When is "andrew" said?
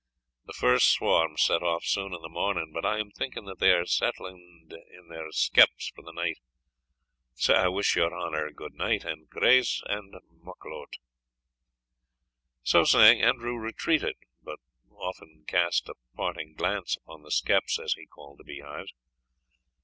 13.21-13.55